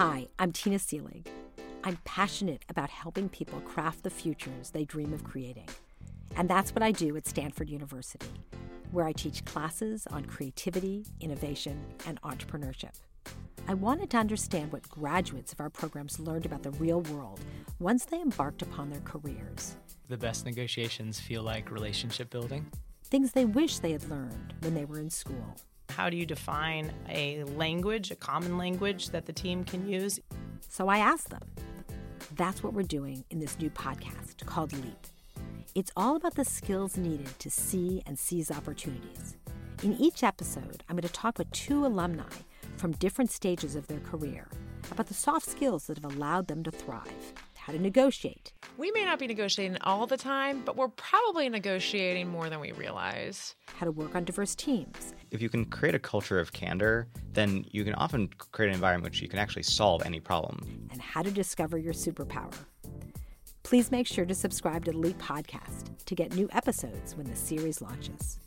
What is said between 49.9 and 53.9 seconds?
the time, but we're probably negotiating more than we realize. How